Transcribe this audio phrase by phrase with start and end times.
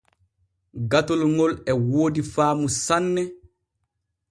[0.91, 3.23] Gatol ŋol e woodi faamu sanne.